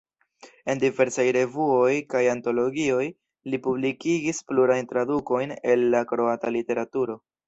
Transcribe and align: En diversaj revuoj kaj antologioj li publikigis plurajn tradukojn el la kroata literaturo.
En 0.73 0.79
diversaj 0.83 1.25
revuoj 1.35 1.91
kaj 2.13 2.21
antologioj 2.31 3.03
li 3.55 3.59
publikigis 3.67 4.39
plurajn 4.53 4.89
tradukojn 4.95 5.55
el 5.75 5.85
la 5.97 6.03
kroata 6.13 6.53
literaturo. 6.57 7.19